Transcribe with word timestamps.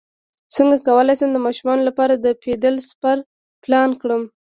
څنګه 0.55 0.77
کولی 0.87 1.13
شم 1.19 1.29
د 1.33 1.37
ماشومانو 1.45 1.87
لپاره 1.89 2.13
د 2.15 2.27
پیدل 2.43 2.75
سفر 2.89 3.17
پلان 3.63 3.89
کړم 4.01 4.21